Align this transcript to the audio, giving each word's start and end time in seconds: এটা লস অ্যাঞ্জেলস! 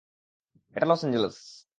এটা 0.75 0.85
লস 0.89 1.01
অ্যাঞ্জেলস! 1.01 1.37